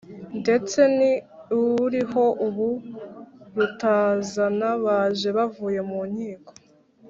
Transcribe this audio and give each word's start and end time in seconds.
ndetse 0.39 0.79
ni 0.97 1.11
uriho 1.81 2.25
ubu 2.47 2.67
Rutazana 3.55 4.69
baje 4.83 5.29
bavuye 5.37 5.79
mu 5.89 5.99
nkiko 6.11 6.51